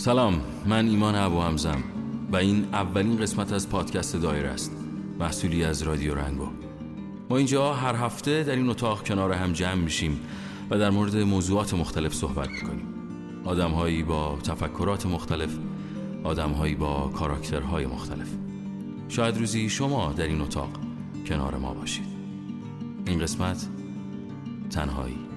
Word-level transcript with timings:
سلام 0.00 0.40
من 0.66 0.88
ایمان 0.88 1.14
ابو 1.14 1.40
همزم 1.40 1.82
و 2.32 2.36
این 2.36 2.64
اولین 2.72 3.16
قسمت 3.16 3.52
از 3.52 3.68
پادکست 3.68 4.16
دایر 4.16 4.46
است 4.46 4.72
محصولی 5.18 5.64
از 5.64 5.82
رادیو 5.82 6.14
رنگو. 6.14 6.48
ما 7.30 7.36
اینجا 7.36 7.74
هر 7.74 7.94
هفته 7.94 8.42
در 8.42 8.56
این 8.56 8.68
اتاق 8.68 9.08
کنار 9.08 9.32
هم 9.32 9.52
جمع 9.52 9.74
میشیم 9.74 10.20
و 10.70 10.78
در 10.78 10.90
مورد 10.90 11.16
موضوعات 11.16 11.74
مختلف 11.74 12.14
صحبت 12.14 12.48
می‌کنیم. 12.48 12.86
آدمهایی 13.44 14.02
با 14.02 14.38
تفکرات 14.44 15.06
مختلف 15.06 15.58
آدمهایی 16.24 16.74
با 16.74 17.08
کاراکترهای 17.08 17.86
مختلف. 17.86 18.28
شاید 19.08 19.38
روزی 19.38 19.68
شما 19.68 20.12
در 20.12 20.26
این 20.26 20.40
اتاق 20.40 20.70
کنار 21.26 21.56
ما 21.56 21.74
باشید. 21.74 22.06
این 23.06 23.18
قسمت 23.18 23.66
تنهایی. 24.70 25.29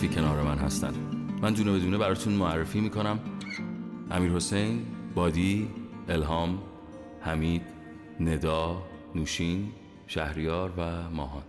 مختلفی 0.00 0.20
کنار 0.20 0.42
من 0.42 0.58
هستن. 0.58 0.94
من 1.42 1.52
دونه 1.52 1.72
بدونه 1.72 1.98
براتون 1.98 2.32
معرفی 2.32 2.80
می‌کنم. 2.80 3.20
امیر 4.10 4.32
حسین، 4.32 4.86
بادی، 5.14 5.68
الهام، 6.08 6.62
حمید، 7.20 7.62
ندا، 8.20 8.82
نوشین، 9.14 9.72
شهریار 10.06 10.72
و 10.76 11.10
ماهان. 11.10 11.42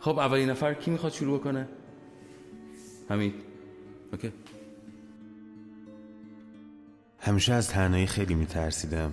خب 0.00 0.18
اولین 0.18 0.50
نفر 0.50 0.74
کی 0.74 0.90
می‌خواد 0.90 1.12
شروع 1.12 1.38
کنه؟ 1.38 1.68
حمید. 3.08 3.34
اوکی. 4.12 4.32
همیشه 7.18 7.52
از 7.52 7.68
تنهایی 7.68 8.06
خیلی 8.06 8.34
میترسیدم. 8.34 9.12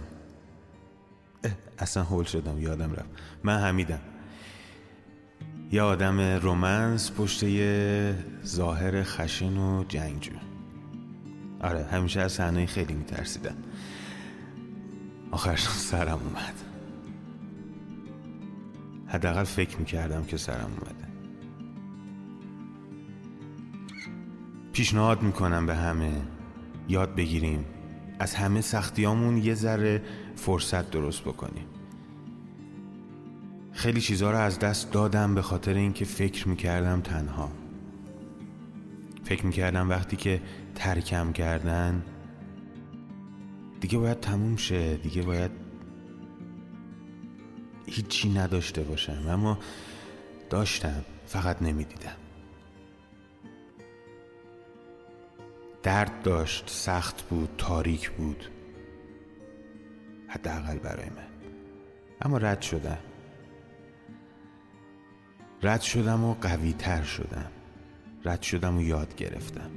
اصلا 1.79 2.03
هول 2.03 2.23
شدم 2.23 2.59
یادم 2.59 2.93
رفت. 2.93 3.09
من 3.43 3.57
حمیدم. 3.59 4.01
یه 5.73 5.81
آدم 5.81 6.19
رومنس 6.19 7.11
پشت 7.11 7.43
یه 7.43 8.15
ظاهر 8.45 9.03
خشن 9.03 9.57
و 9.57 9.83
جنگجو. 9.87 10.31
آره 11.61 11.83
همیشه 11.83 12.21
از 12.21 12.31
صحنه 12.31 12.65
خیلی 12.65 12.93
میترسیدم. 12.93 13.55
آخرش 15.31 15.69
سرم 15.69 16.19
اومد. 16.25 16.53
حداقل 19.07 19.43
فکر 19.43 19.77
می‌کردم 19.77 20.23
که 20.23 20.37
سرم 20.37 20.71
اومده. 20.79 21.07
پیشنهاد 24.73 25.21
می‌کنم 25.21 25.65
به 25.65 25.75
همه. 25.75 26.21
یاد 26.89 27.15
بگیریم. 27.15 27.65
از 28.19 28.35
همه 28.35 28.61
سختیامون 28.61 29.37
یه 29.37 29.53
ذره 29.53 30.03
فرصت 30.35 30.91
درست 30.91 31.21
بکنیم. 31.21 31.65
خیلی 33.81 34.01
چیزها 34.01 34.31
رو 34.31 34.37
از 34.37 34.59
دست 34.59 34.91
دادم 34.91 35.35
به 35.35 35.41
خاطر 35.41 35.73
اینکه 35.73 36.05
فکر 36.05 36.47
می‌کردم 36.47 37.01
تنها. 37.01 37.51
فکر 39.23 39.45
می‌کردم 39.45 39.89
وقتی 39.89 40.15
که 40.15 40.41
ترکم 40.75 41.33
کردن 41.33 42.03
دیگه 43.79 43.97
باید 43.97 44.19
تموم 44.19 44.55
شه 44.55 44.95
دیگه 44.97 45.21
باید 45.21 45.51
هیچی 47.85 48.29
نداشته 48.29 48.83
باشم 48.83 49.23
اما 49.29 49.59
داشتم 50.49 51.05
فقط 51.25 51.61
نمی‌دیدم. 51.61 52.17
درد 55.83 56.21
داشت 56.21 56.69
سخت 56.69 57.21
بود 57.21 57.49
تاریک 57.57 58.11
بود. 58.11 58.45
حداقل 60.27 60.77
برای 60.77 61.09
من. 61.09 61.27
اما 62.21 62.37
رد 62.37 62.61
شدم. 62.61 63.10
رد 65.63 65.81
شدم 65.81 66.23
و 66.23 66.33
قوی 66.33 66.73
تر 66.73 67.03
شدم. 67.03 67.45
رد 68.25 68.41
شدم 68.41 68.77
و 68.77 68.81
یاد 68.81 69.15
گرفتم. 69.15 69.69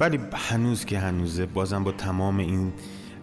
ولی 0.00 0.20
هنوز 0.32 0.84
که 0.84 0.98
هنوزه 0.98 1.46
بازم 1.46 1.84
با 1.84 1.92
تمام 1.92 2.38
این 2.38 2.72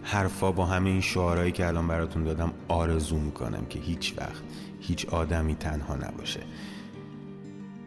حرفا 0.02 0.52
با 0.52 0.66
همه 0.66 0.90
این 0.90 1.00
شعارهایی 1.00 1.52
که 1.52 1.66
الان 1.66 1.88
براتون 1.88 2.24
دادم 2.24 2.52
آرزو 2.68 3.18
می‌کنم 3.18 3.66
که 3.66 3.78
هیچ 3.78 4.14
وقت 4.18 4.42
هیچ 4.80 5.08
آدمی 5.08 5.54
تنها 5.54 5.94
نباشه. 5.94 6.40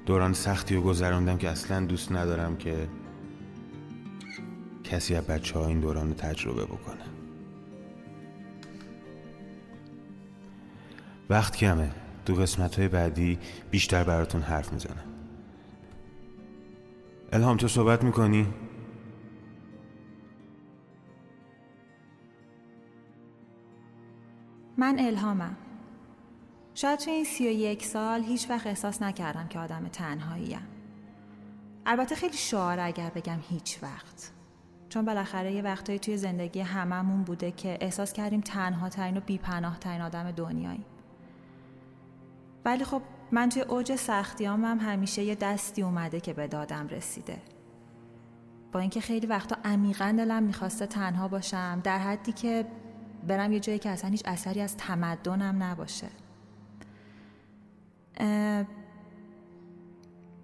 دوران 0.05 0.33
سختی 0.33 0.75
رو 0.75 0.81
گذراندم 0.81 1.37
که 1.37 1.49
اصلا 1.49 1.85
دوست 1.85 2.11
ندارم 2.11 2.57
که 2.57 2.87
کسی 4.83 5.15
از 5.15 5.23
بچه 5.23 5.59
ها 5.59 5.67
این 5.67 5.79
دوران 5.79 6.07
رو 6.07 6.13
تجربه 6.13 6.65
بکنه. 6.65 7.03
وقت 11.29 11.55
کمه. 11.55 11.91
دو 12.25 12.35
قسمت 12.35 12.79
های 12.79 12.87
بعدی 12.87 13.39
بیشتر 13.71 14.03
براتون 14.03 14.41
حرف 14.41 14.73
می‌زنم. 14.73 15.05
الهام 17.31 17.57
تو 17.57 17.67
صحبت 17.67 18.03
می‌کنی؟ 18.03 18.47
من 24.77 24.99
الهامم. 24.99 25.57
شاید 26.73 26.99
توی 26.99 27.13
این 27.13 27.25
سی 27.25 27.47
و 27.47 27.51
یک 27.51 27.85
سال 27.85 28.23
هیچ 28.23 28.49
وقت 28.49 28.67
احساس 28.67 29.01
نکردم 29.01 29.47
که 29.47 29.59
آدم 29.59 29.87
تنهاییم. 29.87 30.67
البته 31.85 32.15
خیلی 32.15 32.37
شعار 32.37 32.79
اگر 32.79 33.09
بگم 33.09 33.39
هیچ 33.49 33.79
وقت. 33.83 34.31
چون 34.89 35.05
بالاخره 35.05 35.53
یه 35.53 35.61
وقتایی 35.61 35.99
توی 35.99 36.17
زندگی 36.17 36.59
هممون 36.59 37.23
بوده 37.23 37.51
که 37.51 37.77
احساس 37.81 38.13
کردیم 38.13 38.41
تنها 38.41 38.89
ترین 38.89 39.17
و 39.17 39.19
بیپناه 39.19 39.79
ترین 39.79 40.01
آدم 40.01 40.31
دنیایی 40.31 40.85
ولی 42.65 42.83
خب 42.83 43.01
من 43.31 43.49
توی 43.49 43.61
اوج 43.61 43.95
سختیام 43.95 44.65
هم 44.65 44.79
همیشه 44.79 45.23
یه 45.23 45.35
دستی 45.35 45.81
اومده 45.81 46.19
که 46.19 46.33
به 46.33 46.47
دادم 46.47 46.87
رسیده. 46.87 47.37
با 48.71 48.79
اینکه 48.79 49.01
خیلی 49.01 49.27
وقتا 49.27 49.57
عمیقا 49.65 50.15
دلم 50.17 50.43
می‌خواسته 50.43 50.85
تنها 50.85 51.27
باشم 51.27 51.81
در 51.83 51.97
حدی 51.97 52.31
که 52.31 52.65
برم 53.27 53.51
یه 53.51 53.59
جایی 53.59 53.79
که 53.79 53.89
اصلا 53.89 54.09
هیچ 54.09 54.23
اثری 54.25 54.61
از 54.61 54.77
تمدنم 54.77 55.63
نباشه. 55.63 56.07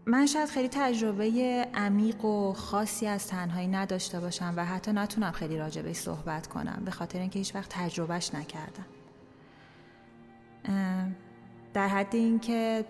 من 0.05 0.25
شاید 0.25 0.49
خیلی 0.49 0.69
تجربه 0.69 1.67
عمیق 1.73 2.25
و 2.25 2.53
خاصی 2.53 3.07
از 3.07 3.27
تنهایی 3.27 3.67
نداشته 3.67 4.19
باشم 4.19 4.53
و 4.57 4.65
حتی 4.65 4.91
نتونم 4.91 5.31
خیلی 5.31 5.57
راجبش 5.57 5.95
صحبت 5.95 6.47
کنم 6.47 6.81
به 6.85 6.91
خاطر 6.91 7.19
اینکه 7.19 7.39
هیچ 7.39 7.55
وقت 7.55 7.69
تجربهش 7.69 8.31
نکردم. 8.33 8.85
در 11.73 11.87
حد 11.87 12.15
اینکه 12.15 12.85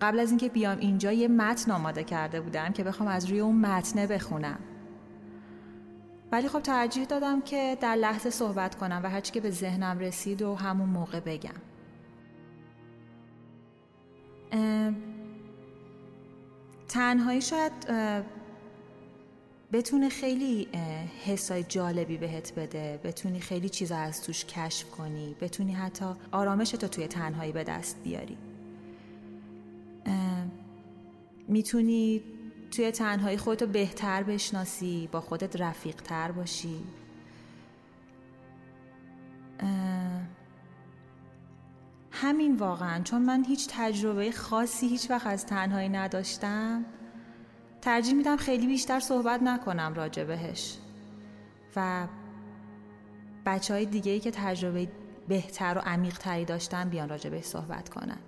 قبل 0.00 0.18
از 0.20 0.30
اینکه 0.30 0.48
بیام 0.48 0.78
اینجا 0.78 1.12
یه 1.12 1.28
متن 1.28 1.70
آماده 1.70 2.04
کرده 2.04 2.40
بودم 2.40 2.72
که 2.72 2.84
بخوام 2.84 3.08
از 3.08 3.30
روی 3.30 3.40
اون 3.40 3.56
متنه 3.56 4.06
بخونم. 4.06 4.58
ولی 6.32 6.48
خب 6.48 6.60
ترجیح 6.60 7.04
دادم 7.04 7.40
که 7.40 7.78
در 7.80 7.94
لحظه 7.94 8.30
صحبت 8.30 8.74
کنم 8.74 9.00
و 9.04 9.10
هرچی 9.10 9.32
که 9.32 9.40
به 9.40 9.50
ذهنم 9.50 9.98
رسید 9.98 10.42
و 10.42 10.54
همون 10.54 10.88
موقع 10.88 11.20
بگم. 11.20 11.50
تنهایی 16.88 17.40
شاید 17.40 17.72
بتونه 19.72 20.08
خیلی 20.08 20.68
حسای 21.24 21.62
جالبی 21.62 22.16
بهت 22.16 22.52
بده 22.54 23.00
بتونی 23.04 23.40
خیلی 23.40 23.68
چیزا 23.68 23.96
از 23.96 24.22
توش 24.22 24.44
کشف 24.44 24.90
کنی 24.90 25.36
بتونی 25.40 25.72
حتی 25.72 26.04
آرامش 26.32 26.70
تو 26.70 26.88
توی 26.88 27.06
تنهایی 27.06 27.52
به 27.52 27.64
دست 27.64 28.02
بیاری. 28.04 28.36
می‌تونی 31.48 32.22
توی 32.70 32.90
تنهایی 32.90 33.36
خودتو 33.36 33.66
بهتر 33.66 34.22
بشناسی 34.22 35.08
با 35.12 35.20
خودت 35.20 35.60
رفیق 35.60 35.96
تر 35.96 36.32
باشی 36.32 36.84
همین 42.10 42.56
واقعا 42.56 43.02
چون 43.02 43.22
من 43.22 43.44
هیچ 43.44 43.68
تجربه 43.70 44.30
خاصی 44.30 44.88
هیچ 44.88 45.10
وقت 45.10 45.26
از 45.26 45.46
تنهایی 45.46 45.88
نداشتم. 45.88 46.84
ترجیح 47.86 48.14
میدم 48.14 48.36
خیلی 48.36 48.66
بیشتر 48.66 49.00
صحبت 49.00 49.42
نکنم 49.42 49.94
راجع 49.94 50.24
بهش 50.24 50.78
و 51.76 52.06
بچه 53.46 53.74
های 53.74 53.86
دیگه 53.86 54.12
ای 54.12 54.20
که 54.20 54.30
تجربه 54.30 54.88
بهتر 55.28 55.74
و 55.78 55.88
عمیق 55.88 56.18
تری 56.18 56.44
داشتن 56.44 56.88
بیان 56.88 57.08
راجع 57.08 57.30
بهش 57.30 57.44
صحبت 57.44 57.88
کنن 57.88 58.18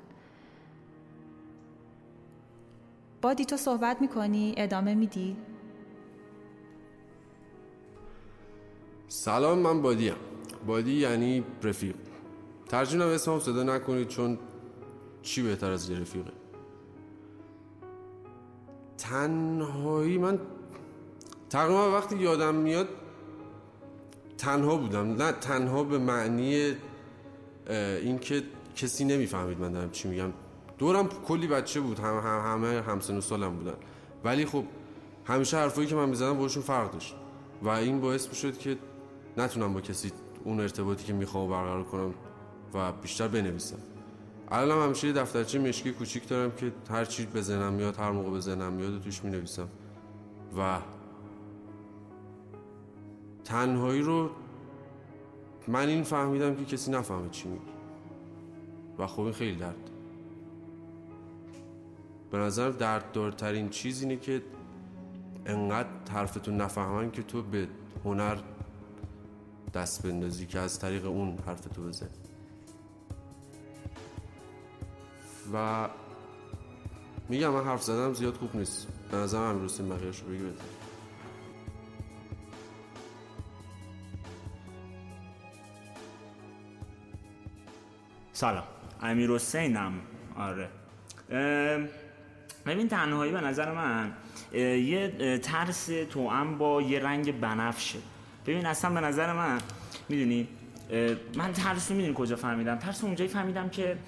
بادی 3.23 3.45
تو 3.45 3.57
صحبت 3.57 4.01
می‌کنی؟ 4.01 4.55
ادامه 4.57 4.95
میدی؟ 4.95 5.37
سلام 9.09 9.59
من 9.59 9.83
بادی 9.83 10.09
هم. 10.09 10.17
بادی 10.67 10.93
یعنی 10.93 11.45
رفیق 11.63 11.97
نم 12.73 13.01
اسمم 13.01 13.41
صدا 13.41 13.63
نکنید 13.63 14.09
چون 14.09 14.39
چی 15.23 15.43
بهتر 15.43 15.71
از 15.71 15.91
یه 15.91 15.99
رفیقه 15.99 16.38
تنهایی 18.99 20.19
من 20.19 20.39
تقریبا 21.51 21.93
وقتی 21.93 22.17
یادم 22.17 22.55
میاد 22.55 22.89
تنها 24.39 24.77
بودم. 24.77 25.23
نه 25.23 25.33
تنها 25.33 25.85
به 25.85 25.99
معنی 25.99 26.75
اینکه 28.03 28.43
کسی 28.77 29.05
نمی‌فهمید 29.05 29.61
من 29.61 29.73
دارم 29.73 29.91
چی 29.91 30.09
میگم. 30.09 30.33
دورم 30.79 31.09
کلی 31.09 31.47
بچه 31.47 31.81
بود 31.81 31.99
هم 31.99 32.17
هم 32.19 32.53
همه 32.53 32.83
همسن 32.83 33.17
و 33.17 33.21
سالم 33.21 33.57
بودن. 33.57 33.75
ولی 34.25 34.47
خب 34.47 34.65
همیشه 35.25 35.57
حرفایی 35.57 35.87
که 35.87 35.95
من 35.95 36.09
می‌زدم 36.09 36.39
باشون 36.39 36.63
فرق 36.63 36.91
داشت. 36.91 37.15
و 37.63 37.69
این 37.69 38.01
باعث 38.01 38.29
می‌شد 38.29 38.59
که 38.59 38.79
نتونم 39.37 39.75
با 39.75 39.81
کسی 39.81 40.13
اون 40.45 40.61
ارتباطی 40.61 41.05
که 41.05 41.13
می‌خوام 41.13 41.51
برقرار 41.51 41.85
کنم 41.85 42.15
و 42.75 42.93
بیشتر 42.93 43.29
بنویسم. 43.29 43.79
الان 44.51 44.85
همیشه 44.85 45.13
دفترچه 45.13 45.59
مشکی 45.59 45.93
کوچیک 45.93 46.29
دارم 46.29 46.53
که 46.57 46.73
هر 46.91 47.05
چی 47.05 47.27
به 47.27 47.43
ذهنم 47.43 47.73
میاد 47.73 47.97
هر 47.97 48.11
موقع 48.11 48.31
به 48.31 48.41
ذهنم 48.41 48.73
میاد 48.73 49.03
توش 49.03 49.25
می‌نویسم. 49.25 49.69
و 50.59 50.79
تنهایی 53.45 54.03
رو 54.03 54.31
من 55.69 55.89
این 55.89 56.03
فهمیدم 56.03 56.55
که 56.57 56.65
کسی 56.65 56.91
نفهمه 56.91 57.29
چی 57.31 57.49
میگی 57.49 57.65
و 58.99 59.07
خب 59.07 59.21
این 59.21 59.33
خیلی 59.33 59.57
درد. 59.57 59.91
به 62.31 62.39
نظر 62.39 62.71
درددارترین 62.71 63.69
چیز 63.69 64.03
اینه 64.03 64.17
که 64.17 64.43
انقدر 65.47 65.89
حرفتون 66.11 66.57
نفهمن 66.57 67.11
که 67.11 67.23
تو 67.23 67.43
به 67.43 67.69
هنر 68.05 68.37
دست 69.75 70.07
بندازی 70.07 70.47
که 70.47 70.59
از 70.59 70.79
طریق 70.79 71.07
اون 71.07 71.39
حرفتو 71.47 71.83
بزن 71.83 72.09
و 75.53 75.89
میگم 77.29 77.49
من 77.49 77.65
حرف 77.65 77.83
زدم 77.83 78.15
زیاد 78.15 78.35
خوب 78.35 78.57
نیست. 78.57 78.89
به 79.11 79.17
نظر 79.17 79.39
امیر 79.39 79.65
حسین 79.65 79.89
بقیهش 79.89 80.19
رو 80.21 80.29
بگی 80.29 80.43
بده 80.43 80.55
سلام. 88.33 88.65
امیر 89.03 89.31
حسینم. 89.31 89.93
آره. 90.37 90.69
ببین 92.67 92.89
تنهایی 92.89 93.33
به 93.33 93.41
نظر 93.41 93.73
من 93.73 94.13
یه 94.53 95.39
ترس 95.39 95.87
توام 96.11 96.59
با 96.59 96.83
یه 96.83 96.99
رنگ 96.99 97.41
بنفشه. 97.41 97.99
ببین 98.47 98.67
اصلا 98.67 98.91
به 98.91 99.01
نظر 99.01 99.33
من 99.33 99.59
می‌دونی 100.09 100.49
من 101.35 101.53
ترس 101.53 101.91
رو 101.91 101.97
می‌دونی 101.97 102.15
کجا 102.17 102.37
فهمیدم. 102.37 102.77
ترس 102.77 103.05
اونجایی 103.05 103.31
فهمیدم 103.31 103.69
که 103.69 103.99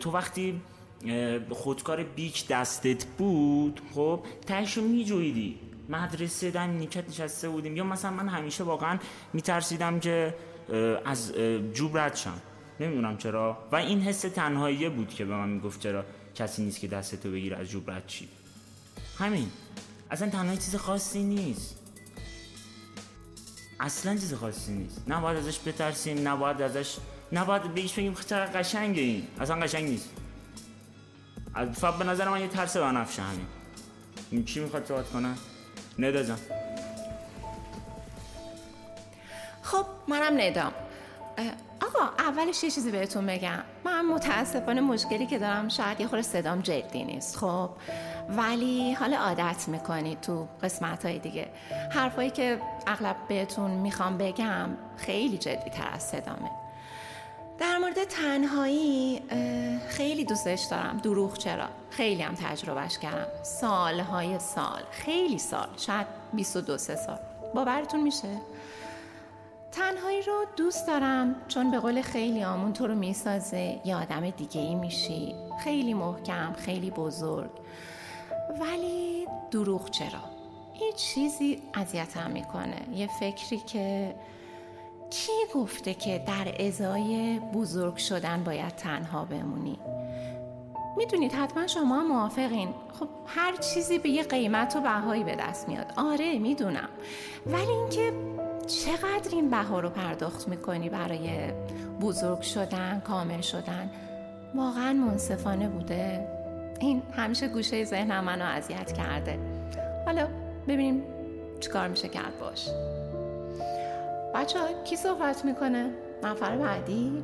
تو 0.00 0.10
وقتی 0.10 0.60
خودکار 1.50 2.02
بیک 2.02 2.48
دستت 2.48 3.04
بود 3.04 3.80
خب 3.94 4.24
تهش 4.46 4.76
رو 4.76 4.82
میجویدی 4.82 5.58
مدرسه 5.88 6.50
دم 6.50 6.70
نیکت 6.70 7.08
نشسته 7.08 7.48
بودیم. 7.48 7.76
یا 7.76 7.84
مثلا 7.84 8.10
من 8.10 8.28
همیشه 8.28 8.64
واقعا 8.64 8.98
میترسیدم 9.32 10.00
که 10.00 10.34
از 11.04 11.32
جوب 11.74 11.98
رد 11.98 12.16
شم. 12.16 12.40
نمی‌دونم 12.80 13.16
چرا. 13.16 13.58
و 13.72 13.76
این 13.76 14.00
حس 14.00 14.20
تنهاییه 14.20 14.88
بود 14.88 15.08
که 15.08 15.24
به 15.24 15.34
من 15.34 15.48
می‌گفت 15.48 15.80
چرا 15.80 16.04
کسی 16.34 16.62
نیست 16.62 16.80
که 16.80 16.88
دستتو 16.88 17.30
بگیره 17.30 17.56
از 17.56 17.68
جوب 17.68 17.90
رد 17.90 18.06
چی 18.06 18.28
همین. 19.18 19.48
اصلا 20.10 20.30
تنهایی 20.30 20.58
چیز 20.58 20.76
خاصی 20.76 21.22
نیست. 21.22 21.78
اصلا 23.80 24.12
چیز 24.12 24.34
خاصی 24.34 24.72
نیست. 24.72 25.02
نباید 25.08 25.38
ازش 25.38 25.58
بترسیم 25.66 26.28
نباید 26.28 26.62
ازش 26.62 26.96
نباید 27.32 27.74
بهش 27.74 27.92
بگیم 27.92 28.14
چقدر 28.14 28.60
قشنگه 28.60 29.02
این؟ 29.02 29.26
اصلا 29.40 29.56
قشنگ 29.56 29.88
نیست. 29.88 30.10
فقط 31.54 31.94
به 31.94 32.04
نظر 32.04 32.28
من 32.28 32.40
یه 32.40 32.48
ترس 32.48 32.76
بنفشه 32.76 33.22
همین. 33.22 33.46
این 34.30 34.44
چی 34.44 34.60
می‌خواد 34.60 34.86
صحبت 34.86 35.10
کنه؟ 35.10 35.34
ندا 35.98 36.22
جان. 36.22 36.38
خب 39.62 39.86
منم 40.08 40.40
ندام 40.40 40.72
آقا 41.82 42.04
اولش 42.18 42.64
یه 42.64 42.70
چیزی 42.70 42.90
بهتون 42.90 43.26
بگم. 43.26 43.62
من 43.84 44.06
متاسفانه 44.06 44.80
مشکلی 44.80 45.26
که 45.26 45.38
دارم 45.38 45.68
شاید 45.68 46.00
یه 46.00 46.06
خورده 46.06 46.22
صدام 46.22 46.60
جدی 46.60 47.04
نیست 47.04 47.36
خب. 47.36 47.70
ولی 48.36 48.92
حالا 48.92 49.16
عادت 49.16 49.68
می‌کنید 49.68 50.20
تو 50.20 50.48
قسمت 50.62 51.06
های 51.06 51.18
دیگه. 51.18 51.48
حرفایی 51.90 52.30
که 52.30 52.60
اغلب 52.86 53.16
بهتون 53.28 53.70
می‌خوام 53.70 54.18
بگم 54.18 54.68
خیلی 54.96 55.38
جدی 55.38 55.70
تر 55.70 55.88
از 55.92 56.02
صدامه. 56.02 56.50
مورد 57.96 58.08
تنهایی 58.08 59.22
خیلی 59.88 60.24
دوستش 60.24 60.62
دارم. 60.70 60.96
دروغ 60.96 61.38
چرا؟ 61.38 61.66
خیلی 61.90 62.22
هم 62.22 62.34
تجربهش 62.34 62.98
کردم. 62.98 63.26
سالهای 63.42 64.38
سال. 64.38 64.82
خیلی 64.90 65.38
سال. 65.38 65.68
شاید 65.76 66.06
22 66.32 66.78
سال. 66.78 67.18
باورتون 67.54 68.02
میشه؟ 68.02 68.28
تنهایی 69.72 70.22
رو 70.22 70.44
دوست 70.56 70.86
دارم 70.86 71.34
چون 71.48 71.70
به 71.70 71.78
قول 71.78 72.02
خیلی 72.02 72.44
آمون 72.44 72.72
تو 72.72 72.86
رو 72.86 72.94
می‌سازه. 72.94 73.80
یه 73.84 73.96
آدم 73.96 74.30
دیگه 74.30 74.60
ای 74.60 74.74
میشی. 74.74 75.34
خیلی 75.64 75.94
محکم 75.94 76.52
خیلی 76.52 76.90
بزرگ. 76.90 77.50
ولی 78.60 79.26
دروغ 79.50 79.90
چرا؟ 79.90 80.20
یه 80.80 80.92
چیزی 80.92 81.62
اذیتم 81.74 82.30
می‌کنه. 82.30 82.76
یه 82.94 83.08
فکری 83.20 83.58
که 83.58 84.14
کی 85.10 85.32
گفته 85.54 85.94
که 85.94 86.22
در 86.26 86.66
ازای 86.66 87.40
بزرگ 87.54 87.96
شدن 87.96 88.44
باید 88.44 88.76
تنها 88.76 89.24
بمونی؟ 89.24 89.78
می‌دونید 90.96 91.32
حتما 91.32 91.66
شما 91.66 92.04
موافقین. 92.04 92.68
خب 93.00 93.08
هر 93.26 93.56
چیزی 93.56 93.98
به 93.98 94.08
یه 94.08 94.22
قیمت 94.22 94.76
و 94.76 94.80
بهایی 94.80 95.24
به 95.24 95.36
دست 95.36 95.68
میاد. 95.68 95.92
آره 95.96 96.38
می‌دونم. 96.38 96.88
ولی 97.46 97.70
اینکه 97.70 98.12
چقدر 98.66 99.30
این 99.32 99.50
بها 99.50 99.80
رو 99.80 99.90
پرداخت 99.90 100.48
می‌کنی 100.48 100.88
برای 100.88 101.52
بزرگ 102.00 102.40
شدن 102.40 103.00
کامل 103.00 103.40
شدن 103.40 103.90
واقعا 104.54 104.92
منصفانه 104.92 105.68
بوده. 105.68 106.26
این 106.80 107.02
همیشه 107.12 107.48
گوشه 107.48 107.84
ذهنم 107.84 108.24
منو 108.24 108.44
اذیت 108.44 108.92
کرده. 108.92 109.38
حالا 110.06 110.28
ببینیم 110.68 111.02
چیکار 111.60 111.88
میشه 111.88 112.08
کرد 112.08 112.38
باش. 112.40 112.68
بچه 114.34 114.58
ها 114.58 114.82
کی 114.84 114.96
صحبت 114.96 115.44
می‌کنه؟ 115.44 115.90
نفر 116.22 116.56
بعدی؟ 116.56 117.22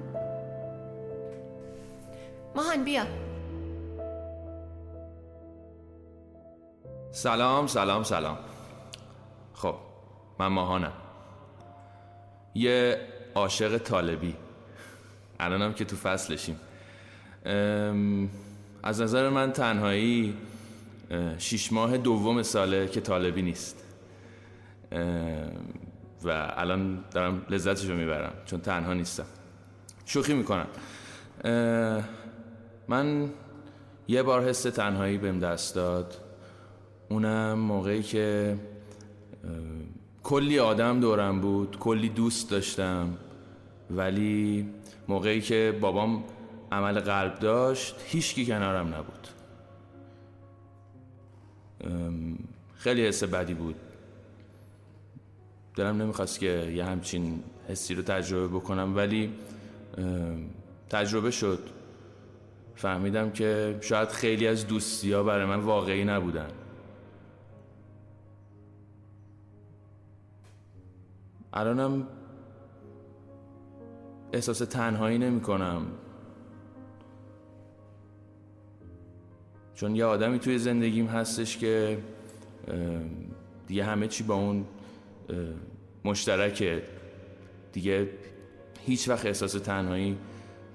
ماهان 2.56 2.84
بیا. 2.84 3.04
سلام 7.10 7.66
سلام 7.66 8.02
سلام. 8.02 8.38
خب 9.54 9.75
من 10.38 10.46
ماهانم. 10.46 10.92
یه 12.54 13.00
عاشق 13.34 13.78
طالبی. 13.78 14.36
الانم 15.40 15.72
که 15.72 15.84
تو 15.84 15.96
فصلشیم. 15.96 16.60
از 18.82 19.00
نظر 19.00 19.28
من 19.28 19.52
تنهایی 19.52 20.36
شیش 21.38 21.72
ماه 21.72 21.96
دوم 21.96 22.42
ساله 22.42 22.88
که 22.88 23.00
طالبی 23.00 23.42
نیست. 23.42 23.84
و 26.26 26.52
الان 26.56 27.04
دارم 27.11 27.47
لذتش 27.50 27.85
رو 27.85 27.97
می‌برم 27.97 28.33
چون 28.47 28.61
تنها 28.61 28.92
نیستم. 28.95 29.26
شوخی 30.04 30.35
می‌کنم. 30.35 30.66
من 32.88 33.30
یه 34.09 34.23
بار 34.23 34.45
حس 34.45 34.62
تنهایی 34.62 35.18
بهم 35.18 35.38
دست 35.38 35.75
داد. 35.75 36.16
اونم 37.09 37.59
موقعی 37.59 38.02
که 38.02 38.56
کلی 40.23 40.59
آدم 40.59 41.00
دورم 41.00 41.40
بود 41.40 41.78
کلی 41.78 42.09
دوست 42.09 42.50
داشتم. 42.50 43.16
ولی 43.90 44.68
موقعی 45.09 45.40
که 45.40 45.78
بابام 45.80 46.25
عمل 46.73 47.00
قلب 47.00 47.38
داشت 47.38 47.97
هیچکی 48.06 48.47
کنارم 48.47 48.95
نبود. 48.95 49.28
خیلی 52.76 53.06
حس 53.06 53.25
بدی 53.25 53.54
بود. 53.54 53.75
دلم 55.76 56.02
نمی‌خواست 56.02 56.40
که 56.40 56.73
یه 56.75 56.85
همچین 56.85 57.42
حسی 57.68 57.95
رو 57.95 58.02
تجربه 58.02 58.49
بکنم 58.49 58.97
ولی 58.97 59.33
تجربه 60.90 61.30
شد. 61.30 61.59
فهمیدم 62.75 63.30
که 63.30 63.78
شاید 63.80 64.09
خیلی 64.09 64.47
از 64.47 64.66
دوستی 64.66 65.12
ها 65.12 65.23
برای 65.23 65.47
من 65.47 65.61
واقعی 65.61 66.04
نبودن. 66.04 66.49
الانم 71.52 72.06
احساس 74.33 74.59
تنهایی 74.59 75.18
نمی 75.18 75.40
کنم 75.40 75.87
چون 79.75 79.97
یه 79.97 80.04
آدمی 80.04 80.38
توی 80.38 80.59
زندگیم 80.59 81.06
هستش 81.06 81.59
که 81.59 81.99
دیگه 83.66 83.85
همه 83.85 84.09
چی 84.09 84.25
با 84.25 84.35
اون 84.35 84.64
مشترکه. 86.04 86.83
دیگه 87.73 88.09
هیچ 88.87 89.09
وقت 89.09 89.26
احساس 89.26 89.52
تنهایی 89.52 90.16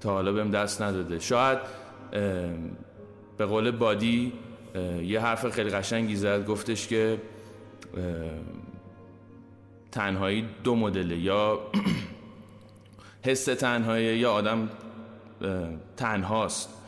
تا 0.00 0.12
حالا 0.12 0.32
بهم 0.32 0.50
دست 0.50 0.82
نداده. 0.82 1.18
شاید 1.18 1.58
به 3.38 3.46
قول 3.46 3.70
بادی 3.70 4.32
یه 5.02 5.20
حرف 5.20 5.50
خیلی 5.50 5.70
قشنگی 5.70 6.16
زد 6.16 6.46
گفتش 6.46 6.86
که 6.86 7.18
تنهایی 9.92 10.48
دو 10.64 10.74
مدله 10.76 11.18
یا 11.18 11.60
حس 13.26 13.44
تنهایی 13.44 14.18
یا 14.18 14.32
آدم 14.32 14.68
تنهاست. 15.96 16.78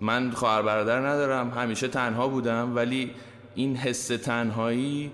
من 0.00 0.30
خواهر 0.30 0.62
برادر 0.62 1.06
ندارم 1.06 1.50
همیشه 1.50 1.88
تنها 1.88 2.28
بودم 2.28 2.76
ولی 2.76 3.10
این 3.54 3.76
حس 3.76 4.06
تنهایی 4.06 5.12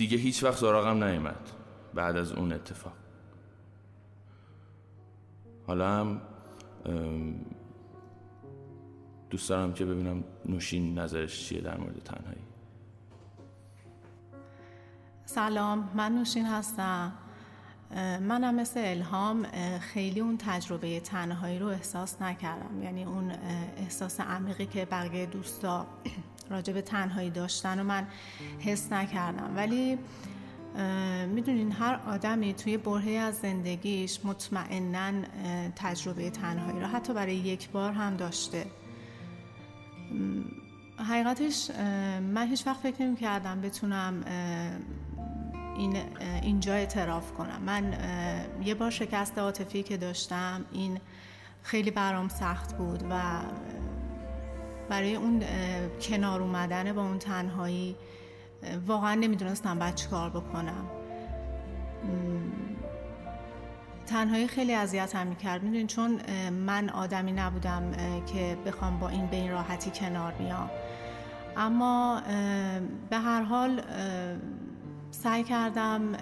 دیگه 0.00 0.18
هیچ 0.18 0.44
وقت 0.44 0.56
سراغم 0.56 1.04
نیومد 1.04 1.50
بعد 1.94 2.16
از 2.16 2.32
اون 2.32 2.52
اتفاق. 2.52 2.92
حالا 5.66 5.96
هم 5.96 6.20
دوست 9.30 9.48
دارم 9.48 9.72
که 9.72 9.84
ببینم 9.84 10.24
نوشین 10.46 10.98
نظرش 10.98 11.48
چیه 11.48 11.60
در 11.60 11.76
مورد 11.78 11.98
تنهایی. 11.98 12.40
سلام 15.24 15.90
من 15.94 16.12
نوشین 16.12 16.46
هستم. 16.46 17.12
منم 18.20 18.54
مثل 18.54 18.80
الهام 18.84 19.46
خیلی 19.78 20.20
اون 20.20 20.36
تجربه 20.38 21.00
تنهایی 21.00 21.58
رو 21.58 21.66
احساس 21.66 22.22
نکردم. 22.22 22.82
یعنی 22.82 23.04
اون 23.04 23.30
احساس 23.76 24.20
عمیقی 24.20 24.66
که 24.66 24.84
بقیه 24.84 25.26
دوستا 25.26 25.86
راجع 26.50 26.80
تنهایی 26.80 27.30
داشتن 27.30 27.80
و 27.80 27.84
من 27.84 28.06
حس 28.58 28.92
نکردم. 28.92 29.56
ولی 29.56 29.98
می‌دونین 31.26 31.72
هر 31.72 32.00
آدمی 32.06 32.54
توی 32.54 32.76
برهی 32.76 33.16
از 33.16 33.34
زندگیش 33.34 34.24
مطمئنا 34.24 35.12
تجربه 35.76 36.30
تنهایی 36.30 36.80
رو 36.80 36.86
حتی 36.86 37.14
برای 37.14 37.36
یک 37.36 37.70
بار 37.70 37.92
هم 37.92 38.16
داشته. 38.16 38.66
حقیقتش 41.08 41.70
من 42.20 42.48
هیچ 42.48 42.66
وقت 42.66 42.80
فکر 42.80 43.02
نمی 43.02 43.16
کردم 43.16 43.60
بتونم 43.60 44.24
این 45.76 45.96
اینجا 46.42 46.72
اعتراف 46.74 47.32
کنم. 47.32 47.62
من 47.66 47.94
یه 48.64 48.74
بار 48.74 48.90
شکست 48.90 49.38
عاطفی 49.38 49.82
که 49.82 49.96
داشتم 49.96 50.64
این 50.72 51.00
خیلی 51.62 51.90
برام 51.90 52.28
سخت 52.28 52.76
بود 52.76 53.02
و 53.10 53.22
برای 54.90 55.14
اون 55.14 55.42
کنار 56.00 56.42
اومدن 56.42 56.92
با 56.92 57.02
اون 57.02 57.18
تنهایی 57.18 57.96
واقعا 58.86 59.14
نمی‌دونستم 59.14 59.78
باید 59.78 59.94
چی 59.94 60.08
کار 60.08 60.30
بکنم 60.30 60.90
تنهایی 64.06 64.46
خیلی 64.48 64.74
اذیتم 64.74 65.26
می‌کرد. 65.26 65.62
می‌دونین 65.62 65.86
چون 65.86 66.20
من 66.50 66.88
آدمی 66.88 67.32
نبودم 67.32 67.92
که 68.26 68.56
بخوام 68.66 68.98
با 68.98 69.08
این 69.08 69.26
به 69.26 69.36
این 69.36 69.50
راحتی 69.50 69.90
کنار 69.90 70.32
بیام. 70.32 70.70
اما 71.56 72.22
به 73.10 73.18
هر 73.18 73.42
حال 73.42 73.82
سعی 75.10 75.44
کردم 75.44 76.12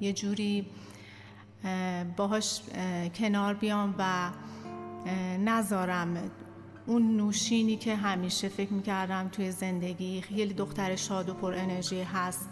یه 0.00 0.12
جوری 0.12 0.66
باهاش 2.16 2.60
کنار 3.14 3.54
بیام 3.54 3.94
و 3.98 4.30
نذارم 5.38 6.16
اون 6.86 7.16
نوشینی 7.16 7.76
که 7.76 7.96
همیشه 7.96 8.48
فکر 8.48 8.72
می‌کردم 8.72 9.28
توی 9.28 9.50
زندگی 9.50 10.20
خیلی 10.20 10.54
دختر 10.54 10.96
شاد 10.96 11.28
و 11.28 11.34
پر 11.34 11.54
انرژی 11.54 12.02
هست 12.02 12.48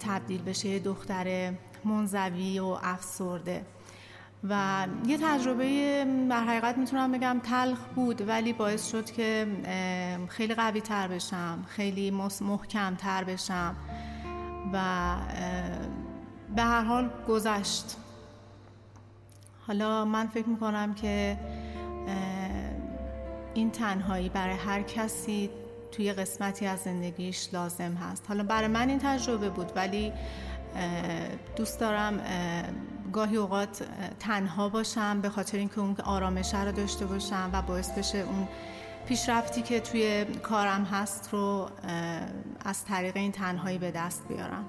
تبدیل 0.00 0.42
بشه 0.42 0.68
یه 0.68 0.78
دختر 0.78 1.52
منزوی 1.84 2.58
و 2.58 2.76
افسرده. 2.82 3.64
و 4.44 4.86
یه 5.06 5.18
تجربه 5.22 6.04
در 6.30 6.44
حقیقت 6.44 6.78
می‌تونم 6.78 7.12
بگم 7.12 7.40
تلخ 7.42 7.78
بود 7.94 8.28
ولی 8.28 8.52
باعث 8.52 8.90
شد 8.90 9.10
که 9.10 9.46
خیلی 10.28 10.54
قوی 10.54 10.80
تر 10.80 11.08
بشم 11.08 11.64
خیلی 11.68 12.10
محکم 12.40 12.94
تر 12.94 13.24
بشم 13.24 13.76
و 14.72 15.16
به 16.56 16.62
هر 16.62 16.82
حال 16.84 17.10
گذشت. 17.28 17.96
حالا 19.66 20.04
من 20.04 20.26
فکر 20.26 20.48
می‌کنم 20.48 20.94
که 20.94 21.38
این 23.54 23.70
تنهایی 23.70 24.28
برای 24.28 24.56
هر 24.56 24.82
کسی 24.82 25.50
توی 25.92 26.12
قسمتی 26.12 26.66
از 26.66 26.78
زندگیش 26.80 27.48
لازم 27.52 27.92
هست. 27.92 28.24
حالا 28.28 28.42
برای 28.42 28.68
من 28.68 28.88
این 28.88 28.98
تجربه 28.98 29.50
بود 29.50 29.72
ولی 29.76 30.12
دوست 31.56 31.80
دارم 31.80 32.20
گاهی 33.12 33.36
اوقات 33.36 33.88
تنها 34.20 34.68
باشم 34.68 35.20
به 35.20 35.28
خاطر 35.28 35.58
اینکه 35.58 35.78
اون 35.78 35.96
آرامش 36.04 36.54
رو 36.54 36.72
داشته 36.72 37.06
باشم 37.06 37.50
و 37.52 37.62
باعث 37.62 37.90
بشه 37.90 38.18
اون 38.18 38.48
پیشرفتی 39.06 39.62
که 39.62 39.80
توی 39.80 40.24
کارم 40.24 40.84
هست 40.84 41.28
رو 41.32 41.68
از 42.64 42.84
طریق 42.84 43.16
این 43.16 43.32
تنهایی 43.32 43.78
به 43.78 43.90
دست 43.90 44.28
بیارم. 44.28 44.64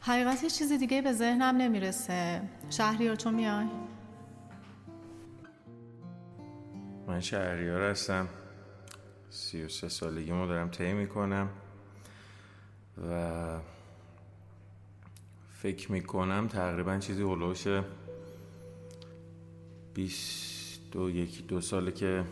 حقیقت 0.00 0.46
چیز 0.46 0.72
دیگه 0.72 1.02
به 1.02 1.12
ذهنم 1.12 1.56
نمی‌رسه. 1.56 2.42
شهریار 2.70 3.16
چون 3.16 3.34
میای؟ 3.34 3.66
من 7.10 7.20
شهریار 7.20 7.82
هستم. 7.82 8.28
سی 9.30 9.62
و 9.62 9.68
سه 9.68 9.88
سالگیمو 9.88 10.46
دارم 10.46 10.68
طی 10.68 10.92
می‌کنم 10.92 11.48
و 13.10 13.58
فکر 15.52 15.92
می‌کنم 15.92 16.48
تقریبا 16.48 16.98
چیزی 16.98 17.22
هلوش 17.22 17.66
بیست 19.94 20.96
و 20.96 21.10
یکی 21.10 21.42
دو 21.42 21.60
ساله 21.60 21.92
که 21.92 22.24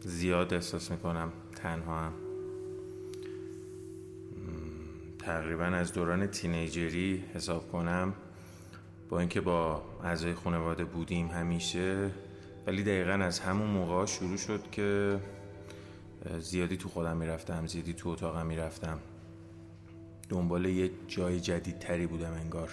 زیاد 0.00 0.54
احساس 0.54 0.90
می‌کنم 0.90 1.32
تنها 1.56 2.00
هم 2.00 2.12
تقریبا 5.18 5.64
از 5.64 5.92
دوران 5.92 6.26
تینیجری 6.26 7.24
حساب 7.34 7.72
کنم 7.72 8.14
با 9.08 9.20
اینکه 9.20 9.40
با 9.40 9.82
اعضای 10.04 10.34
خانواده 10.34 10.84
بودیم 10.84 11.26
همیشه 11.26 12.10
ولی 12.66 12.82
دقیقا 12.82 13.12
از 13.12 13.40
همون 13.40 13.70
موقع 13.70 14.06
شروع 14.06 14.36
شد 14.36 14.70
که 14.72 15.18
زیادی 16.38 16.76
تو 16.76 16.88
خودم 16.88 17.16
می‌رفتم 17.16 17.66
زیادی 17.66 17.92
تو 17.92 18.08
اتاقم 18.08 18.46
می‌رفتم. 18.46 18.98
دنبال 20.28 20.64
یه 20.64 20.90
جای 21.08 21.40
جدیدتری 21.40 22.06
بودم 22.06 22.32
انگار. 22.32 22.70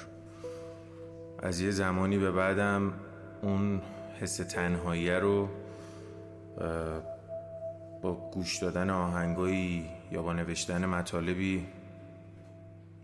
از 1.40 1.62
یه 1.62 1.72
زمانی 1.72 2.18
به 2.18 2.32
بعدم 2.32 2.94
اون 3.42 3.82
حس 4.20 4.38
تنهایی 4.38 5.12
رو 5.12 5.50
با 8.02 8.32
گوش 8.34 8.58
دادن 8.58 8.90
آهنگایی 8.90 9.90
یا 10.12 10.22
با 10.22 10.34
نوشتن 10.34 10.86
مطالبی 10.86 11.66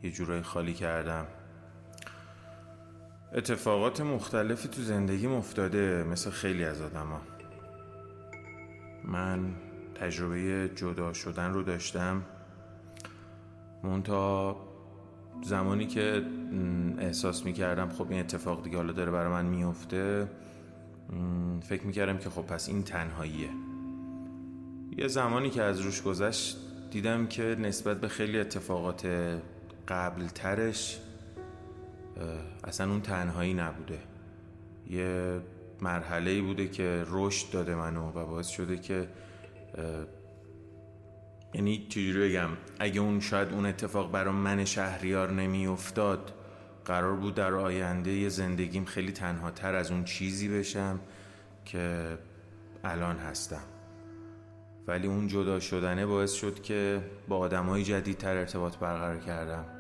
یه 0.04 0.12
جورایی 0.12 0.42
خالی 0.42 0.74
کردم. 0.74 1.26
اتفاقات 3.34 4.02
مختلفی 4.02 4.68
تو 4.68 4.82
زندگیم 4.82 5.34
افتاده 5.34 6.06
مثل 6.12 6.30
خیلی 6.30 6.64
از 6.64 6.82
آدما. 6.82 7.22
من 9.04 9.40
تجربه 9.96 10.70
جدا 10.76 11.14
شدن 11.14 11.54
رو 11.54 11.64
داشتم. 11.64 12.22
مونتا 13.84 14.56
زمانی 15.44 15.88
که 15.88 16.24
احساس 16.98 17.46
می‌کردم 17.46 17.90
خب 17.90 18.12
این 18.12 18.20
اتفاق 18.20 18.64
دیگه 18.64 18.78
حالا 18.78 18.94
داره 18.94 19.12
برای 19.12 19.32
من 19.32 19.46
میفته 19.46 20.28
فکر 21.62 21.84
می‌کردم 21.84 22.18
که 22.18 22.30
خب 22.30 22.42
پس 22.42 22.70
این 22.70 22.84
تنهاییه. 22.84 23.50
یه 24.98 25.08
زمانی 25.08 25.50
که 25.50 25.64
از 25.64 25.80
روش 25.80 26.02
گذشت 26.02 26.58
دیدم 26.92 27.28
که 27.28 27.44
نسبت 27.44 28.02
به 28.02 28.08
خیلی 28.08 28.40
اتفاقات 28.40 29.08
قبل 29.88 30.28
ترش 30.28 31.00
اصلا 32.64 32.92
اون 32.92 33.02
تنهایی 33.02 33.54
نبوده. 33.54 34.00
یه 34.90 35.42
مرحله 35.82 36.42
بوده 36.42 36.68
که 36.68 37.06
رشد 37.08 37.52
داده 37.52 37.76
منو 37.76 38.10
و 38.10 38.26
باعث 38.26 38.48
شده 38.48 38.78
که 38.78 39.08
یعنی 41.54 41.88
چجوری 41.90 42.30
بگم 42.30 42.50
اگه 42.80 43.02
اون 43.02 43.20
شاید 43.20 43.54
اون 43.54 43.66
اتفاق 43.66 44.12
برای 44.12 44.34
من 44.34 44.66
شهریار 44.66 45.32
نمی 45.32 45.68
افتاد 45.68 46.34
قرار 46.86 47.16
بود 47.16 47.36
در 47.36 47.54
آینده 47.54 48.30
زندگیم 48.30 48.86
خیلی 48.86 49.12
تنها 49.12 49.52
تر 49.52 49.76
از 49.76 49.92
اون 49.92 50.04
چیزی 50.04 50.50
بشم 50.50 51.00
که 51.66 52.18
الان 52.84 53.18
هستم. 53.18 53.64
ولی 54.88 55.08
اون 55.08 55.28
جدا 55.28 55.60
شدنه 55.60 56.06
باعث 56.06 56.34
شد 56.34 56.62
که 56.62 57.02
با 57.28 57.38
آدمای 57.38 57.84
جدیدتر 57.84 58.38
ارتباط 58.38 58.78
برقرار 58.78 59.18
کردم. 59.18 59.79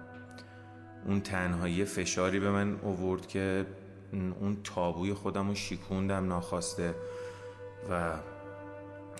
اون 1.05 1.21
تنهایی 1.21 1.85
فشاری 1.85 2.39
به 2.39 2.51
من 2.51 2.79
اوورد 2.81 3.27
که 3.27 3.65
اون 4.13 4.57
تابوی 4.63 5.13
خودم 5.13 5.47
رو 5.47 5.55
شیکوندم 5.55 6.27
ناخواسته 6.27 6.95
و 7.89 8.13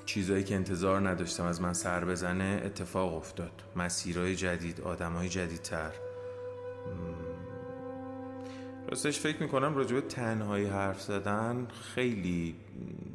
چیزایی 0.05 0.43
که 0.43 0.55
انتظار 0.55 1.09
نداشتم 1.09 1.45
از 1.45 1.61
من 1.61 1.73
سر 1.73 2.05
بزنه 2.05 2.61
اتفاق 2.65 3.15
افتاد. 3.15 3.63
مسیرهای 3.75 4.35
جدید 4.35 4.81
آدمهای 4.81 5.29
جدیدتر. 5.29 5.91
راستش 8.89 9.19
فکر 9.19 9.41
می‌کنم 9.41 9.75
راجع 9.75 9.95
به 9.95 10.01
تنهایی 10.01 10.65
حرف 10.65 11.01
زدن 11.01 11.67
خیلی 11.95 12.55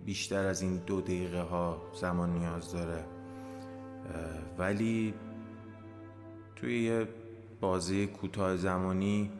بیشتر 0.04 0.46
از 0.46 0.62
این 0.62 0.76
دو 0.76 1.00
دقیقه 1.00 1.40
ها 1.40 1.82
زمان 2.00 2.32
نیاز 2.32 2.72
داره. 2.72 3.04
ولی 4.58 5.14
توی 6.56 6.82
یه 6.82 7.08
بازی 7.64 8.06
کوتاه 8.06 8.56
زمانی 8.56 9.30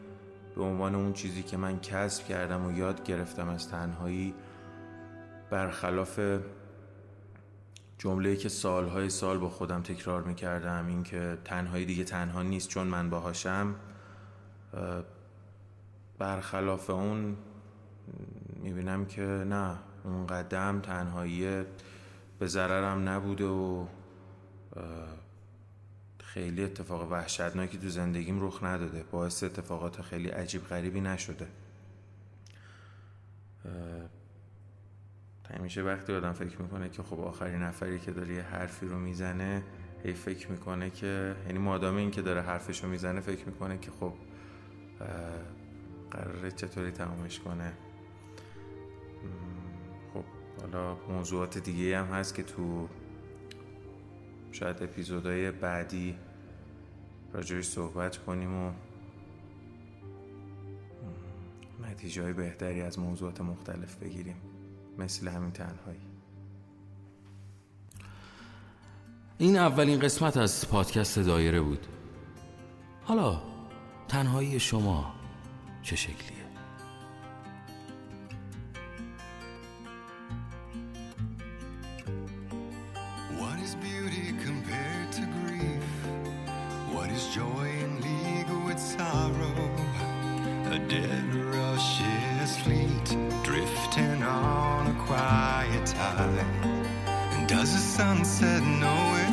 به 0.55 0.63
عنوان 0.63 0.95
اون 0.95 1.13
چیزی 1.13 1.43
که 1.43 1.57
من 1.57 1.79
کسب 1.79 2.25
کردم 2.25 2.65
و 2.65 2.77
یاد 2.77 3.03
گرفتم 3.03 3.49
از 3.49 3.69
تنهایی 3.69 4.33
برخلاف 5.49 6.19
جمله 7.97 8.35
که 8.35 8.49
سالهای 8.49 9.09
سال 9.09 9.37
با 9.37 9.49
خودم 9.49 9.81
تکرار 9.81 10.23
می‌کردم 10.23 10.87
این 10.87 11.03
که 11.03 11.37
تنهایی 11.45 11.85
دیگه 11.85 12.03
تنها 12.03 12.41
نیست 12.41 12.69
چون 12.69 12.87
من 12.87 13.09
باهاشم 13.09 13.75
برخلاف 16.17 16.89
اون 16.89 17.37
می‌بینم 18.63 19.05
که 19.05 19.21
نه 19.21 19.77
اون 20.03 20.27
قدم 20.27 20.79
تنهایی 20.79 21.63
به 22.39 22.47
ضررم 22.47 23.09
نبوده 23.09 23.45
و 23.45 23.85
خیلی 26.35 26.63
اتفاق 26.63 27.11
وحشتناکی 27.11 27.77
تو 27.77 27.89
زندگیم 27.89 28.45
رخ 28.45 28.63
نداده. 28.63 29.03
باعث 29.11 29.43
اتفاقات 29.43 30.01
خیلی 30.01 30.29
عجیب 30.29 30.63
غریبی 30.63 31.01
نشده. 31.01 31.47
همیشه 35.49 35.83
وقتی 35.83 36.13
آدم 36.13 36.33
فکر 36.33 36.61
می‌کنه 36.61 36.89
که 36.89 37.03
خب 37.03 37.19
آخرین 37.19 37.61
نفری 37.61 37.99
که 37.99 38.11
داره 38.11 38.33
یه 38.33 38.41
حرفی 38.41 38.85
رو 38.85 38.99
می‌زنه 38.99 39.63
هی 40.03 40.13
فکر 40.13 40.51
می‌کنه 40.51 40.89
که 40.89 41.35
یعنی 41.45 41.59
مادام 41.59 41.95
این 41.95 42.11
که 42.11 42.21
داره 42.21 42.41
حرفش 42.41 42.83
رو 42.83 42.89
می‌زنه 42.89 43.19
فکر 43.19 43.45
می‌کنه 43.45 43.77
که 43.77 43.91
خب 43.91 44.13
قراره 46.11 46.51
چطوری 46.51 46.91
تمامش 46.91 47.39
کنه. 47.39 47.73
خب 50.13 50.23
حالا 50.61 50.95
موضوعات 51.09 51.57
دیگه 51.57 51.99
هم 51.99 52.05
هست 52.05 52.35
که 52.35 52.43
تو 52.43 52.89
شاید 54.51 54.83
اپیزودهای 54.83 55.51
بعدی 55.51 56.17
راجعش 57.35 57.65
صحبت 57.65 58.17
کنیم 58.17 58.53
و 58.53 58.71
نتیجه 61.91 62.23
های 62.23 62.33
بهتری 62.33 62.81
از 62.81 62.99
موضوعات 62.99 63.41
مختلف 63.41 63.95
بگیریم. 63.95 64.35
مثل 64.97 65.27
همین 65.27 65.51
تنهایی. 65.51 65.99
این 69.37 69.57
اولین 69.57 69.99
قسمت 69.99 70.37
از 70.37 70.69
پادکست 70.69 71.19
دایره 71.19 71.61
بود. 71.61 71.87
حالا 73.03 73.41
تنهایی 74.07 74.59
شما 74.59 75.13
چه 75.83 75.95
شکلیه؟ 75.95 76.44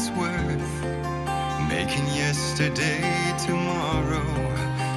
Its 0.03 0.11
worth? 0.19 0.83
Making 1.69 2.07
yesterday 2.09 3.03
tomorrow. 3.39 4.27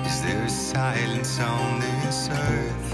Is 0.06 0.22
there 0.24 0.50
silence 0.50 1.40
on 1.40 1.80
this 1.80 2.30
earth 2.30 2.92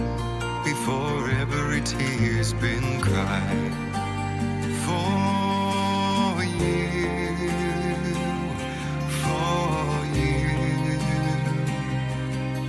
before 0.65 1.30
every 1.30 1.82
tear's 1.82 2.54
been 2.54 3.00
cried? 3.02 3.74
For 4.86 6.43
you, 6.43 7.28
for 9.21 10.06
you, 10.17 11.00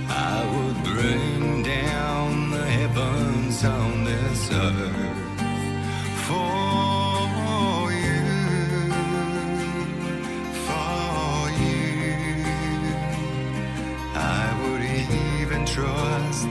I 0.09 0.39
would 0.53 0.83
bring 0.83 1.63
down 1.63 2.51
the 2.51 2.65
heavens 2.65 3.65
on 3.65 4.03
this 4.05 4.51
earth. 4.51 5.23
trust 6.25 6.62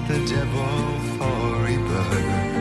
the 0.08 0.18
devil 0.26 0.98
for 1.16 1.64
rebirth. 1.64 2.51